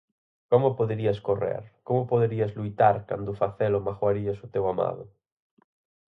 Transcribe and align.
Como 0.51 0.75
poderías 0.79 1.19
correr, 1.27 1.63
como 1.87 2.07
poderías 2.11 2.51
loitar 2.59 2.95
cando 3.09 3.29
ao 3.31 3.39
facelo 3.43 3.83
magoarías 3.87 4.39
o 4.45 4.47
teu 4.53 4.65
amado? 4.73 5.03